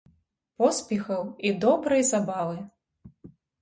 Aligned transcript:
Поспехаў 0.63 1.23
і 1.51 1.53
добрай 1.69 2.03
забавы! 2.13 2.69